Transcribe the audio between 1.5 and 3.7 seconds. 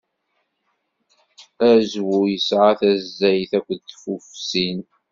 Azwu yesɛa taẓẓayt